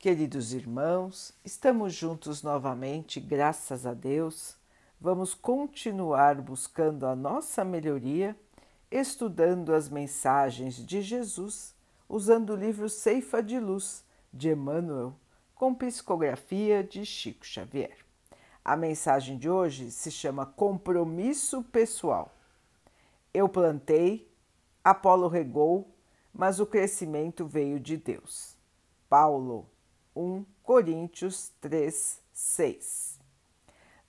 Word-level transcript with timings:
Queridos 0.00 0.52
irmãos, 0.52 1.34
estamos 1.44 1.92
juntos 1.92 2.40
novamente, 2.40 3.18
graças 3.18 3.84
a 3.84 3.92
Deus. 3.92 4.56
Vamos 5.00 5.34
continuar 5.34 6.40
buscando 6.40 7.04
a 7.04 7.16
nossa 7.16 7.64
melhoria, 7.64 8.36
estudando 8.92 9.74
as 9.74 9.88
mensagens 9.88 10.76
de 10.76 11.02
Jesus, 11.02 11.74
usando 12.08 12.50
o 12.50 12.56
livro 12.56 12.88
Ceifa 12.88 13.42
de 13.42 13.58
Luz 13.58 14.04
de 14.32 14.50
Emmanuel, 14.50 15.16
com 15.52 15.74
psicografia 15.74 16.84
de 16.84 17.04
Chico 17.04 17.44
Xavier. 17.44 17.96
A 18.64 18.76
mensagem 18.76 19.36
de 19.36 19.50
hoje 19.50 19.90
se 19.90 20.12
chama 20.12 20.46
Compromisso 20.46 21.60
Pessoal. 21.72 22.32
Eu 23.34 23.48
plantei, 23.48 24.30
Apolo 24.84 25.26
regou, 25.26 25.88
mas 26.32 26.60
o 26.60 26.66
crescimento 26.66 27.44
veio 27.44 27.80
de 27.80 27.96
Deus. 27.96 28.56
Paulo 29.08 29.66
1 30.18 30.44
Coríntios 30.64 31.52
3, 31.60 32.20
6. 32.32 33.20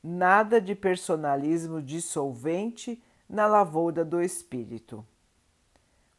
Nada 0.04 0.60
de 0.60 0.74
personalismo 0.74 1.84
dissolvente 1.84 3.00
na 3.30 3.46
lavoura 3.46 4.04
do 4.04 4.20
espírito. 4.20 5.06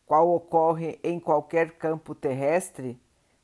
Qual 0.07 0.33
ocorre 0.33 1.01
em 1.03 1.19
qualquer 1.19 1.73
campo 1.73 2.15
terrestre, 2.15 3.01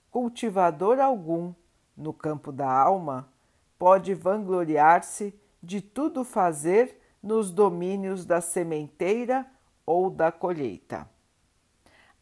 cultivador 0.08 1.00
algum, 1.00 1.52
no 1.96 2.12
campo 2.12 2.52
da 2.52 2.70
alma, 2.70 3.28
pode 3.76 4.14
vangloriar-se 4.14 5.34
de 5.60 5.80
tudo 5.80 6.22
fazer 6.22 6.96
nos 7.20 7.50
domínios 7.50 8.24
da 8.24 8.40
sementeira 8.40 9.44
ou 9.84 10.08
da 10.08 10.30
colheita. 10.30 11.10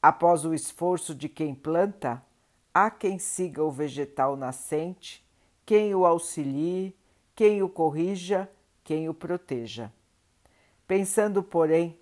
Após 0.00 0.46
o 0.46 0.54
esforço 0.54 1.14
de 1.14 1.28
quem 1.28 1.54
planta, 1.54 2.22
Há 2.76 2.90
quem 2.90 3.20
siga 3.20 3.62
o 3.62 3.70
vegetal 3.70 4.34
nascente, 4.34 5.24
quem 5.64 5.94
o 5.94 6.04
auxilie, 6.04 6.92
quem 7.32 7.62
o 7.62 7.68
corrija, 7.68 8.50
quem 8.82 9.08
o 9.08 9.14
proteja. 9.14 9.92
Pensando, 10.84 11.40
porém, 11.40 11.96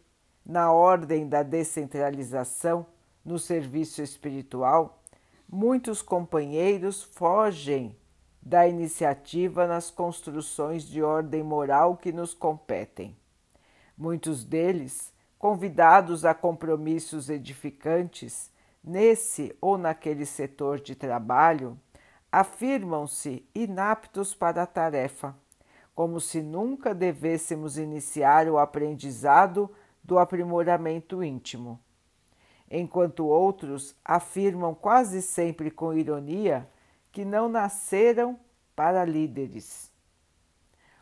na 0.44 0.72
ordem 0.72 1.28
da 1.28 1.42
descentralização 1.42 2.86
no 3.22 3.38
serviço 3.38 4.00
espiritual, 4.00 5.02
muitos 5.46 6.00
companheiros 6.00 7.02
fogem 7.02 7.94
da 8.40 8.66
iniciativa 8.66 9.66
nas 9.66 9.90
construções 9.90 10.84
de 10.84 11.02
ordem 11.02 11.42
moral 11.42 11.98
que 11.98 12.10
nos 12.12 12.32
competem. 12.32 13.14
Muitos 13.94 14.42
deles, 14.42 15.12
convidados 15.38 16.24
a 16.24 16.32
compromissos 16.32 17.28
edificantes, 17.28 18.50
nesse 18.82 19.56
ou 19.60 19.78
naquele 19.78 20.26
setor 20.26 20.80
de 20.80 20.94
trabalho, 20.94 21.78
afirmam-se 22.30 23.46
inaptos 23.54 24.34
para 24.34 24.62
a 24.62 24.66
tarefa, 24.66 25.36
como 25.94 26.18
se 26.18 26.42
nunca 26.42 26.94
devêssemos 26.94 27.76
iniciar 27.78 28.48
o 28.48 28.58
aprendizado 28.58 29.70
do 30.02 30.18
aprimoramento 30.18 31.22
íntimo. 31.22 31.78
Enquanto 32.70 33.26
outros 33.26 33.94
afirmam 34.02 34.74
quase 34.74 35.20
sempre 35.20 35.70
com 35.70 35.92
ironia 35.92 36.68
que 37.12 37.24
não 37.24 37.48
nasceram 37.48 38.40
para 38.74 39.04
líderes. 39.04 39.92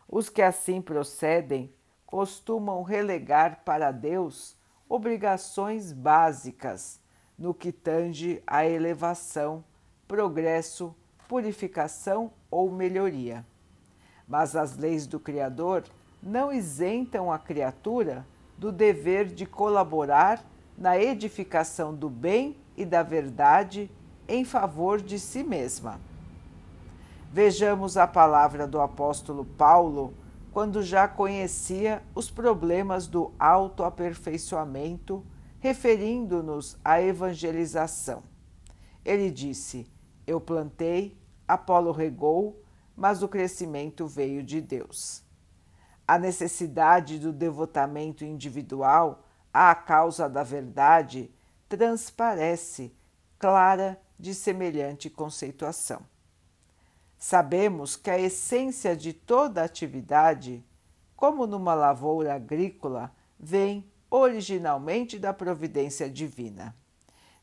Os 0.07 0.27
que 0.27 0.41
assim 0.41 0.81
procedem 0.81 1.73
costumam 2.05 2.83
relegar 2.83 3.63
para 3.63 3.91
Deus 3.91 4.57
obrigações 4.89 5.93
básicas 5.93 7.00
no 7.41 7.55
que 7.55 7.71
tange 7.71 8.41
à 8.45 8.63
elevação, 8.63 9.63
progresso, 10.07 10.95
purificação 11.27 12.31
ou 12.51 12.71
melhoria. 12.71 13.43
Mas 14.27 14.55
as 14.55 14.77
leis 14.77 15.07
do 15.07 15.19
Criador 15.19 15.83
não 16.21 16.53
isentam 16.53 17.31
a 17.31 17.39
criatura 17.39 18.27
do 18.59 18.71
dever 18.71 19.25
de 19.25 19.47
colaborar 19.47 20.45
na 20.77 20.99
edificação 20.99 21.95
do 21.95 22.11
bem 22.11 22.55
e 22.77 22.85
da 22.85 23.01
verdade 23.01 23.89
em 24.27 24.45
favor 24.45 25.01
de 25.01 25.17
si 25.17 25.41
mesma. 25.41 25.99
Vejamos 27.33 27.97
a 27.97 28.05
palavra 28.05 28.67
do 28.67 28.79
apóstolo 28.79 29.45
Paulo 29.45 30.13
quando 30.51 30.83
já 30.83 31.07
conhecia 31.07 32.03
os 32.13 32.29
problemas 32.29 33.07
do 33.07 33.31
autoaperfeiçoamento 33.39 35.25
referindo-nos 35.61 36.77
à 36.83 37.01
evangelização. 37.01 38.23
Ele 39.05 39.31
disse: 39.31 39.87
Eu 40.27 40.41
plantei, 40.41 41.17
Apolo 41.47 41.91
regou, 41.91 42.61
mas 42.95 43.23
o 43.23 43.27
crescimento 43.29 44.07
veio 44.07 44.43
de 44.43 44.59
Deus. 44.59 45.23
A 46.07 46.17
necessidade 46.17 47.19
do 47.19 47.31
devotamento 47.31 48.25
individual 48.25 49.23
à 49.53 49.73
causa 49.75 50.27
da 50.27 50.43
verdade 50.43 51.31
transparece, 51.69 52.93
clara 53.37 54.01
de 54.19 54.33
semelhante 54.33 55.09
conceituação. 55.09 56.01
Sabemos 57.17 57.95
que 57.95 58.09
a 58.09 58.19
essência 58.19 58.95
de 58.95 59.13
toda 59.13 59.63
atividade, 59.63 60.65
como 61.15 61.45
numa 61.45 61.75
lavoura 61.75 62.33
agrícola, 62.33 63.15
vem 63.39 63.90
originalmente 64.11 65.17
da 65.17 65.33
providência 65.33 66.09
divina. 66.09 66.75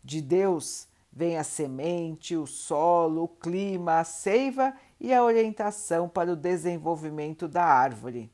De 0.05 0.21
Deus 0.21 0.87
vem 1.11 1.39
a 1.39 1.43
semente, 1.43 2.37
o 2.37 2.47
solo, 2.47 3.25
o 3.25 3.29
clima, 3.29 4.01
a 4.01 4.05
seiva 4.05 4.75
e 5.01 5.13
a 5.13 5.25
orientação 5.25 6.09
para 6.09 6.31
o 6.31 6.37
desenvolvimento 6.37 7.49
da 7.49 7.65
árvore. 7.65 8.31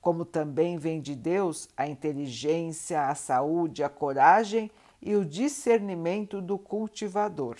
Como 0.00 0.24
também 0.24 0.76
vem 0.76 1.00
de 1.00 1.14
Deus 1.14 1.68
a 1.76 1.86
inteligência, 1.86 3.06
a 3.08 3.14
saúde, 3.14 3.84
a 3.84 3.88
coragem 3.88 4.68
e 5.00 5.14
o 5.14 5.24
discernimento 5.24 6.42
do 6.42 6.58
cultivador. 6.58 7.56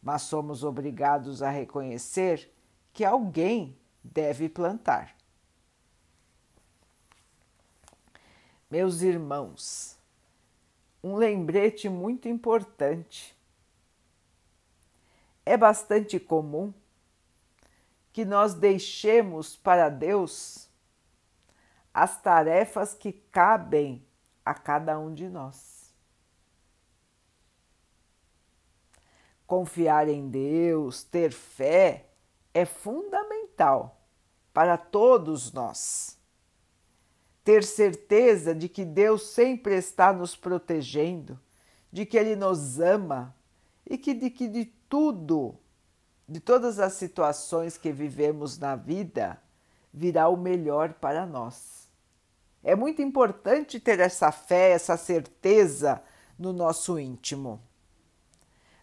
Mas 0.00 0.22
somos 0.22 0.62
obrigados 0.62 1.42
a 1.42 1.50
reconhecer 1.50 2.52
que 2.92 3.04
alguém 3.04 3.76
deve 4.04 4.48
plantar. 4.48 5.15
Meus 8.68 9.00
irmãos, 9.00 9.96
um 11.02 11.14
lembrete 11.14 11.88
muito 11.88 12.28
importante. 12.28 13.36
É 15.44 15.56
bastante 15.56 16.18
comum 16.18 16.74
que 18.12 18.24
nós 18.24 18.54
deixemos 18.54 19.54
para 19.54 19.88
Deus 19.88 20.68
as 21.94 22.20
tarefas 22.20 22.92
que 22.92 23.12
cabem 23.12 24.04
a 24.44 24.52
cada 24.52 24.98
um 24.98 25.14
de 25.14 25.28
nós. 25.28 25.94
Confiar 29.46 30.08
em 30.08 30.28
Deus, 30.28 31.04
ter 31.04 31.30
fé 31.30 32.08
é 32.52 32.64
fundamental 32.64 34.00
para 34.52 34.76
todos 34.76 35.52
nós 35.52 36.15
ter 37.46 37.62
certeza 37.62 38.52
de 38.52 38.68
que 38.68 38.84
Deus 38.84 39.22
sempre 39.22 39.76
está 39.76 40.12
nos 40.12 40.34
protegendo, 40.34 41.38
de 41.92 42.04
que 42.04 42.18
Ele 42.18 42.34
nos 42.34 42.80
ama 42.80 43.32
e 43.88 43.96
que 43.96 44.12
de 44.12 44.30
que 44.30 44.48
de 44.48 44.64
tudo, 44.64 45.54
de 46.28 46.40
todas 46.40 46.80
as 46.80 46.94
situações 46.94 47.78
que 47.78 47.92
vivemos 47.92 48.58
na 48.58 48.74
vida, 48.74 49.40
virá 49.94 50.28
o 50.28 50.36
melhor 50.36 50.94
para 50.94 51.24
nós. 51.24 51.88
É 52.64 52.74
muito 52.74 53.00
importante 53.00 53.78
ter 53.78 54.00
essa 54.00 54.32
fé, 54.32 54.72
essa 54.72 54.96
certeza 54.96 56.02
no 56.36 56.52
nosso 56.52 56.98
íntimo. 56.98 57.62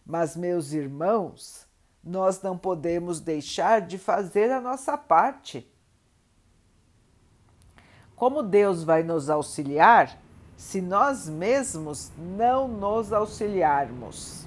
Mas, 0.06 0.34
meus 0.34 0.72
irmãos, 0.72 1.66
nós 2.02 2.40
não 2.40 2.56
podemos 2.56 3.20
deixar 3.20 3.82
de 3.82 3.98
fazer 3.98 4.50
a 4.50 4.58
nossa 4.58 4.96
parte 4.96 5.70
como 8.24 8.42
Deus 8.42 8.82
vai 8.82 9.02
nos 9.02 9.28
auxiliar 9.28 10.18
se 10.56 10.80
nós 10.80 11.28
mesmos 11.28 12.10
não 12.16 12.66
nos 12.66 13.12
auxiliarmos? 13.12 14.46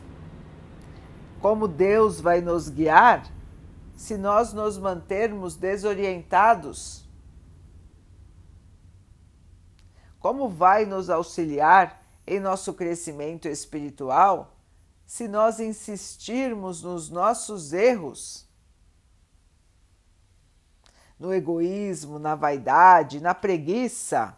Como 1.40 1.68
Deus 1.68 2.20
vai 2.20 2.42
nos 2.42 2.70
guiar 2.70 3.32
se 3.96 4.18
nós 4.18 4.52
nos 4.52 4.80
mantermos 4.80 5.56
desorientados? 5.56 7.08
Como 10.20 10.50
vai 10.50 10.84
nos 10.84 11.08
auxiliar 11.08 12.02
em 12.26 12.40
nosso 12.40 12.74
crescimento 12.74 13.48
espiritual 13.48 14.58
se 15.06 15.28
nós 15.28 15.60
insistirmos 15.60 16.82
nos 16.82 17.12
nossos 17.12 17.74
erros? 17.74 18.47
No 21.20 21.34
egoísmo, 21.34 22.20
na 22.20 22.36
vaidade, 22.36 23.20
na 23.20 23.34
preguiça, 23.34 24.38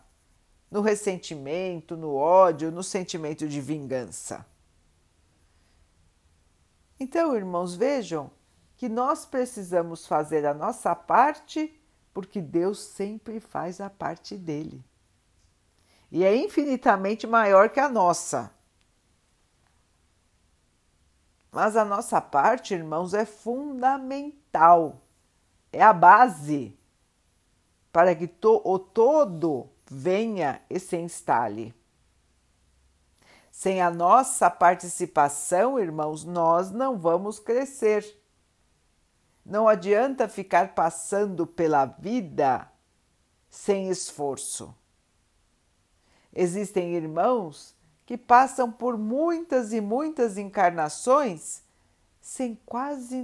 no 0.72 0.81
ressentimento, 0.81 1.98
no 1.98 2.16
ódio, 2.16 2.72
no 2.72 2.84
sentimento 2.84 3.48
de 3.48 3.60
vingança. 3.60 4.46
Então, 7.00 7.36
irmãos, 7.36 7.76
vejam 7.76 8.30
que 8.76 8.88
nós 8.88 9.26
precisamos 9.26 10.06
fazer 10.06 10.46
a 10.46 10.54
nossa 10.54 10.96
parte, 10.96 11.78
porque 12.14 12.42
Deus 12.42 12.80
sempre 12.80 13.40
faz 13.40 13.81
a 13.81 13.90
parte 13.90 14.38
dele. 14.38 14.84
E 16.12 16.24
é 16.24 16.36
infinitamente 16.36 17.28
maior 17.28 17.70
que 17.70 17.80
a 17.80 17.90
nossa. 17.90 18.52
Mas 21.52 21.76
a 21.76 21.84
nossa 21.84 22.22
parte, 22.22 22.74
irmãos, 22.74 23.14
é 23.14 23.26
fundamental, 23.26 25.02
é 25.71 25.81
a 25.81 25.94
base 25.94 26.77
para 27.92 28.16
que 28.16 28.27
to 28.27 28.62
o 28.63 28.77
todo 28.77 29.69
venha 29.89 30.62
e 30.69 30.80
se 30.80 30.98
instale. 30.98 31.74
Sem 33.51 33.81
a 33.81 33.92
nossa 33.92 34.50
participação, 34.50 35.80
irmãos, 35.80 36.24
nós 36.24 36.71
não 36.71 36.98
vamos 36.98 37.39
crescer. 37.39 38.06
Não 39.45 39.68
adianta 39.68 40.30
ficar 40.30 40.74
passando 40.74 41.45
pela 41.45 41.86
vida 41.86 42.71
sem 43.50 43.89
esforço. 43.89 44.74
Existem 46.31 46.94
irmãos 46.95 47.75
que 48.06 48.18
passam 48.18 48.71
por 48.71 48.98
muitas 48.98 49.74
e 49.74 49.81
muitas 49.81 50.38
encarnações 50.38 51.63
sem 52.21 52.56
quase 52.66 53.21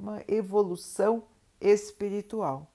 nenhuma 0.00 0.24
evolução 0.26 1.24
espiritual. 1.60 2.72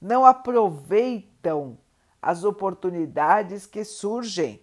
Não 0.00 0.24
aproveitam 0.24 1.78
as 2.20 2.44
oportunidades 2.44 3.66
que 3.66 3.84
surgem. 3.84 4.62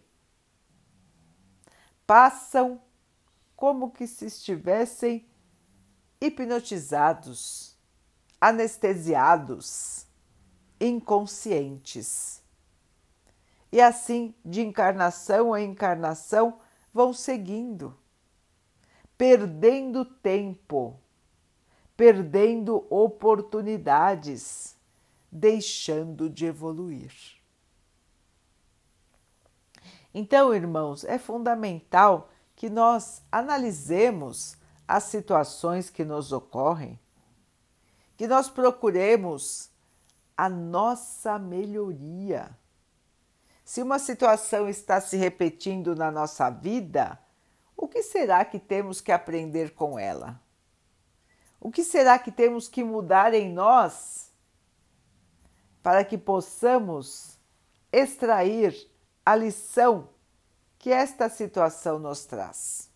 Passam 2.05 2.81
como 3.55 3.91
que 3.91 4.05
se 4.07 4.25
estivessem 4.25 5.27
hipnotizados, 6.21 7.77
anestesiados, 8.39 10.05
inconscientes. 10.79 12.41
E 13.71 13.81
assim, 13.81 14.33
de 14.43 14.61
encarnação 14.61 15.53
a 15.53 15.61
encarnação, 15.61 16.59
vão 16.93 17.13
seguindo, 17.13 17.97
perdendo 19.19 20.05
tempo, 20.05 20.97
perdendo 21.97 22.87
oportunidades, 22.89 24.77
deixando 25.29 26.29
de 26.29 26.45
evoluir. 26.45 27.11
Então, 30.13 30.55
irmãos, 30.55 31.03
é 31.03 31.19
fundamental 31.19 32.29
que 32.55 32.69
nós 32.69 33.21
analisemos 33.29 34.55
as 34.87 35.03
situações 35.03 35.89
que 35.89 36.05
nos 36.05 36.31
ocorrem, 36.31 36.97
que 38.15 38.25
nós 38.25 38.49
procuremos 38.49 39.69
a 40.37 40.47
nossa 40.47 41.37
melhoria 41.37 42.57
se 43.65 43.83
uma 43.83 43.99
situação 43.99 44.69
está 44.69 45.01
se 45.01 45.17
repetindo 45.17 45.93
na 45.93 46.09
nossa 46.09 46.49
vida, 46.49 47.19
o 47.81 47.87
que 47.87 48.03
será 48.03 48.43
que 48.43 48.59
temos 48.59 48.99
que 48.99 49.09
aprender 49.09 49.73
com 49.73 49.97
ela? 49.97 50.37
O 51.61 51.71
que 51.71 51.81
será 51.81 52.19
que 52.19 52.29
temos 52.29 52.67
que 52.67 52.83
mudar 52.83 53.33
em 53.33 53.53
nós 53.53 54.29
para 55.81 56.03
que 56.03 56.17
possamos 56.17 57.39
extrair 57.89 58.75
a 59.25 59.33
lição 59.33 60.09
que 60.77 60.91
esta 60.91 61.29
situação 61.29 61.97
nos 61.97 62.25
traz? 62.25 62.91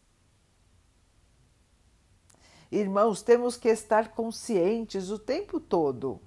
Irmãos, 2.69 3.21
temos 3.21 3.55
que 3.55 3.69
estar 3.69 4.09
conscientes 4.09 5.09
o 5.09 5.17
tempo 5.17 5.61
todo, 5.61 6.19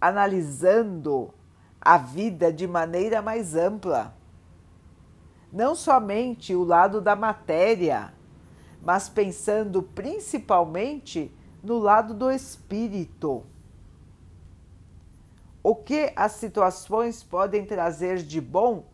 analisando 0.00 1.34
a 1.78 1.98
vida 1.98 2.50
de 2.50 2.66
maneira 2.66 3.20
mais 3.20 3.54
ampla. 3.54 4.18
Não 5.52 5.74
somente 5.74 6.54
o 6.54 6.62
lado 6.62 7.00
da 7.00 7.16
matéria, 7.16 8.14
mas 8.82 9.08
pensando 9.08 9.82
principalmente 9.82 11.34
no 11.62 11.78
lado 11.78 12.14
do 12.14 12.30
espírito. 12.30 13.44
O 15.62 15.74
que 15.74 16.12
as 16.16 16.32
situações 16.32 17.22
podem 17.22 17.66
trazer 17.66 18.18
de 18.22 18.40
bom 18.40 18.86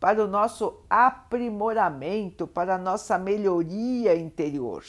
para 0.00 0.24
o 0.24 0.28
nosso 0.28 0.80
aprimoramento, 0.88 2.46
para 2.46 2.74
a 2.74 2.78
nossa 2.78 3.18
melhoria 3.18 4.16
interior. 4.16 4.84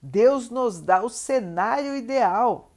Deus 0.00 0.50
nos 0.50 0.80
dá 0.80 1.02
o 1.02 1.08
cenário 1.08 1.96
ideal 1.96 2.72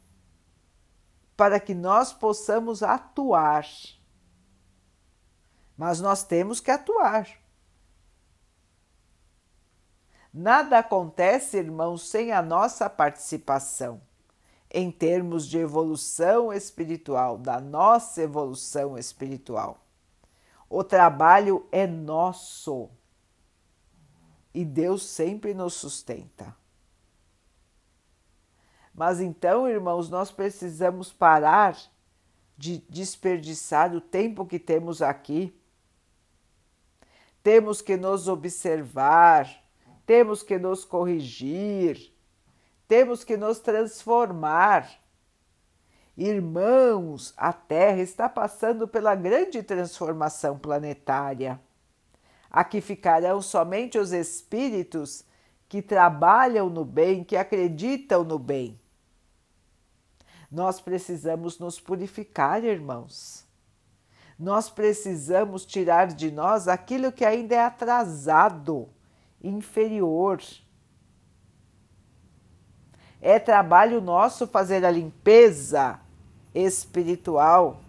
para 1.36 1.60
que 1.60 1.74
nós 1.74 2.14
possamos 2.14 2.84
atuar. 2.84 3.66
Mas 5.78 6.00
nós 6.00 6.24
temos 6.24 6.60
que 6.60 6.72
atuar. 6.72 7.28
Nada 10.34 10.80
acontece, 10.80 11.58
irmãos, 11.58 12.10
sem 12.10 12.32
a 12.32 12.42
nossa 12.42 12.90
participação 12.90 14.02
em 14.70 14.92
termos 14.92 15.48
de 15.48 15.58
evolução 15.58 16.52
espiritual, 16.52 17.38
da 17.38 17.62
nossa 17.62 18.22
evolução 18.22 18.98
espiritual. 18.98 19.80
O 20.70 20.84
trabalho 20.84 21.66
é 21.72 21.88
nosso 21.88 22.90
e 24.54 24.64
Deus 24.64 25.04
sempre 25.06 25.54
nos 25.54 25.74
sustenta. 25.74 26.56
Mas 28.94 29.20
então, 29.20 29.68
irmãos, 29.68 30.10
nós 30.10 30.32
precisamos 30.32 31.12
parar 31.12 31.78
de 32.58 32.78
desperdiçar 32.90 33.94
o 33.94 34.00
tempo 34.00 34.46
que 34.46 34.58
temos 34.58 35.02
aqui. 35.02 35.54
Temos 37.46 37.80
que 37.80 37.96
nos 37.96 38.28
observar, 38.28 39.48
temos 40.04 40.42
que 40.42 40.58
nos 40.58 40.84
corrigir, 40.84 42.12
temos 42.88 43.24
que 43.24 43.38
nos 43.38 43.60
transformar. 43.60 44.90
Irmãos, 46.18 47.36
a 47.38 47.54
Terra 47.54 48.02
está 48.02 48.28
passando 48.28 48.88
pela 48.88 49.14
grande 49.14 49.62
transformação 49.62 50.58
planetária. 50.58 51.62
Aqui 52.50 52.82
ficarão 52.82 53.40
somente 53.44 54.00
os 54.00 54.12
espíritos 54.12 55.24
que 55.70 55.84
trabalham 55.84 56.68
no 56.68 56.84
bem, 56.84 57.24
que 57.24 57.38
acreditam 57.38 58.24
no 58.24 58.40
bem. 58.40 58.82
Nós 60.50 60.82
precisamos 60.82 61.60
nos 61.60 61.80
purificar, 61.80 62.64
irmãos. 62.64 63.45
Nós 64.38 64.70
precisamos 64.70 65.66
tirar 65.66 66.08
de 66.08 66.30
nós 66.30 66.68
aquilo 66.68 67.12
que 67.12 67.24
ainda 67.24 67.56
é 67.56 67.62
atrasado, 67.62 68.90
inferior. 69.42 70.42
É 73.22 73.40
trabalho 73.40 74.02
nosso 74.02 74.46
fazer 74.46 74.84
a 74.84 74.92
limpeza 74.92 76.00
espiritual, 76.54 77.80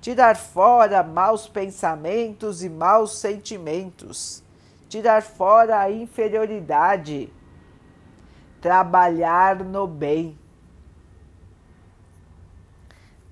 tirar 0.00 0.36
fora 0.36 1.02
maus 1.02 1.46
pensamentos 1.46 2.62
e 2.62 2.68
maus 2.68 3.18
sentimentos, 3.18 4.42
tirar 4.88 5.22
fora 5.22 5.78
a 5.78 5.90
inferioridade, 5.90 7.32
trabalhar 8.60 9.64
no 9.64 9.86
bem 9.86 10.36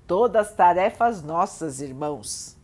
todas 0.09 0.51
tarefas 0.51 1.21
nossas, 1.21 1.79
irmãos, 1.79 2.57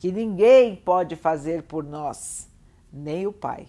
que 0.00 0.10
ninguém 0.10 0.74
pode 0.74 1.14
fazer 1.14 1.62
por 1.62 1.84
nós, 1.84 2.48
nem 2.92 3.28
o 3.28 3.32
Pai. 3.32 3.68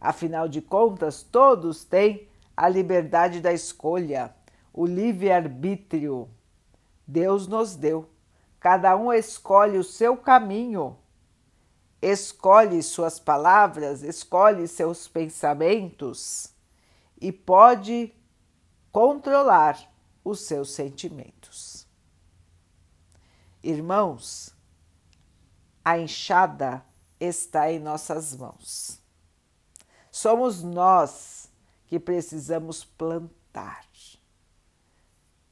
Afinal 0.00 0.46
de 0.46 0.62
contas, 0.62 1.24
todos 1.24 1.82
têm 1.82 2.28
a 2.56 2.68
liberdade 2.68 3.40
da 3.40 3.52
escolha, 3.52 4.32
o 4.72 4.86
livre-arbítrio. 4.86 6.28
Deus 7.04 7.48
nos 7.48 7.74
deu. 7.74 8.08
Cada 8.60 8.96
um 8.96 9.12
escolhe 9.12 9.76
o 9.76 9.82
seu 9.82 10.16
caminho, 10.16 10.96
escolhe 12.00 12.80
suas 12.80 13.18
palavras, 13.18 14.04
escolhe 14.04 14.68
seus 14.68 15.08
pensamentos 15.08 16.54
e 17.20 17.32
pode 17.32 18.14
controlar 18.92 19.89
os 20.24 20.40
seus 20.40 20.70
sentimentos. 20.70 21.86
Irmãos, 23.62 24.54
a 25.84 25.98
enxada 25.98 26.84
está 27.18 27.70
em 27.70 27.78
nossas 27.78 28.34
mãos. 28.34 29.00
Somos 30.10 30.62
nós 30.62 31.50
que 31.86 31.98
precisamos 31.98 32.84
plantar. 32.84 33.90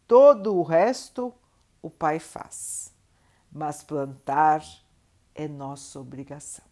Todo 0.06 0.56
o 0.56 0.62
resto 0.62 1.34
o 1.82 1.90
Pai 1.90 2.18
faz, 2.18 2.94
mas 3.52 3.82
plantar 3.82 4.64
é 5.34 5.46
nossa 5.46 6.00
obrigação. 6.00 6.64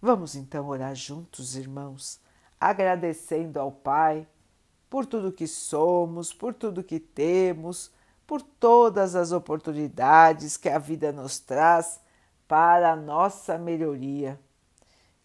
Vamos 0.00 0.34
então 0.34 0.66
orar 0.68 0.94
juntos, 0.94 1.54
irmãos, 1.54 2.18
agradecendo 2.60 3.58
ao 3.58 3.70
Pai 3.70 4.26
por 4.88 5.06
tudo 5.06 5.32
que 5.32 5.46
somos, 5.46 6.32
por 6.32 6.54
tudo 6.54 6.84
que 6.84 6.98
temos, 6.98 7.90
por 8.26 8.42
todas 8.42 9.14
as 9.14 9.32
oportunidades 9.32 10.56
que 10.56 10.68
a 10.68 10.78
vida 10.78 11.12
nos 11.12 11.38
traz 11.38 12.00
para 12.46 12.92
a 12.92 12.96
nossa 12.96 13.58
melhoria, 13.58 14.38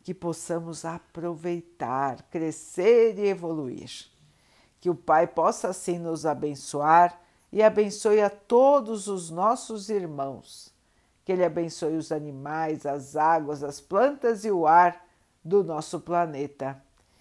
que 0.04 0.14
possamos 0.14 0.84
aproveitar, 0.84 2.24
crescer 2.24 3.18
e 3.18 3.28
evoluir. 3.28 3.90
Que 4.80 4.90
o 4.90 4.96
Pai 4.96 5.28
possa 5.28 5.70
assim 5.70 5.98
nos 5.98 6.26
abençoar 6.26 7.18
e 7.52 7.64
abençoe 7.64 8.22
a 8.22 8.30
todos 8.30 9.08
os 9.08 9.30
nossos 9.30 9.90
irmãos. 9.90 10.74
Que 11.24 11.32
Ele 11.32 11.46
abençoe 11.46 11.96
os 11.96 12.12
animais, 12.12 12.86
as 12.86 13.16
águas, 13.16 13.64
as 13.64 13.80
plantas 13.80 14.44
e 14.44 14.52
o 14.52 14.68
ar 14.68 15.06
do 15.44 15.64
nosso 15.64 16.02
planeta. 16.02 16.82